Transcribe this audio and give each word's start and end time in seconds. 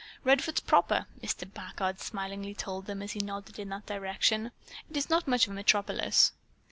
"Redfords 0.25 0.65
proper," 0.65 1.05
Mr. 1.21 1.47
Packard 1.53 1.99
smilingly 1.99 2.55
told 2.55 2.87
them 2.87 3.03
as 3.03 3.11
he 3.11 3.19
nodded 3.19 3.59
in 3.59 3.69
that 3.69 3.85
direction. 3.85 4.51
"It 4.89 4.97
is 4.97 5.11
not 5.11 5.27
much 5.27 5.45
of 5.45 5.51
a 5.51 5.53
metropolis." 5.53 6.31